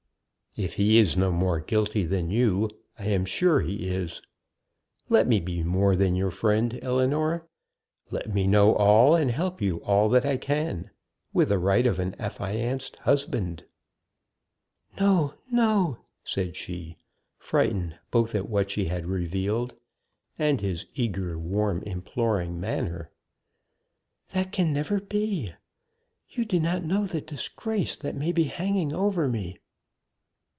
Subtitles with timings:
[0.57, 2.69] "If he is no more guilty than you,
[2.99, 4.21] I am sure he is!
[5.07, 7.47] Let me be more than your friend, Ellinor
[8.09, 10.91] let me know all, and help you all that I can,
[11.31, 13.63] with the right of an affianced husband."
[14.99, 16.97] "No, no!" said she,
[17.37, 19.75] frightened both at what she had revealed,
[20.37, 23.09] and his eager, warm, imploring manner.
[24.33, 25.53] "That can never be.
[26.27, 29.57] You do not know the disgrace that may be hanging over me."